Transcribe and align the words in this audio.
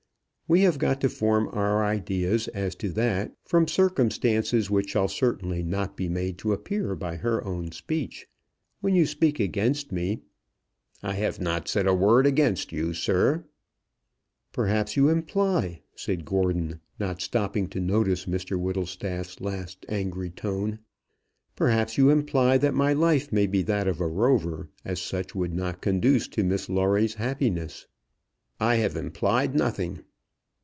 We 0.53 0.63
have 0.63 0.79
got 0.79 0.99
to 0.99 1.07
form 1.07 1.47
our 1.53 1.81
ideas 1.81 2.49
as 2.49 2.75
to 2.75 2.89
that 2.89 3.33
from 3.45 3.69
circumstances 3.69 4.69
which 4.69 4.89
shall 4.89 5.07
certainly 5.07 5.63
not 5.63 5.95
be 5.95 6.09
made 6.09 6.37
to 6.39 6.51
appear 6.51 6.93
by 6.93 7.15
her 7.15 7.41
own 7.45 7.71
speech. 7.71 8.27
When 8.81 8.93
you 8.93 9.05
speak 9.05 9.39
against 9.39 9.93
me" 9.93 10.23
"I 11.01 11.13
have 11.13 11.39
not 11.39 11.69
said 11.69 11.87
a 11.87 11.93
word 11.93 12.27
against 12.27 12.73
you, 12.73 12.93
sir." 12.93 13.45
"Perhaps 14.51 14.97
you 14.97 15.07
imply," 15.07 15.83
said 15.95 16.25
Gordon, 16.25 16.81
not 16.99 17.21
stopping 17.21 17.69
to 17.69 17.79
notice 17.79 18.25
Mr 18.25 18.59
Whittlestaff's 18.59 19.39
last 19.39 19.85
angry 19.87 20.31
tone, 20.31 20.79
"perhaps 21.55 21.97
you 21.97 22.09
imply 22.09 22.57
that 22.57 22.73
my 22.73 22.91
life 22.91 23.31
may 23.31 23.47
be 23.47 23.61
that 23.61 23.87
of 23.87 24.01
a 24.01 24.07
rover, 24.09 24.67
and 24.83 24.91
as 24.91 25.01
such 25.01 25.33
would 25.33 25.53
not 25.53 25.81
conduce 25.81 26.27
to 26.27 26.43
Miss 26.43 26.67
Lawrie's 26.67 27.13
happiness." 27.13 27.87
"I 28.59 28.75
have 28.75 28.97
implied 28.97 29.55
nothing." 29.55 30.01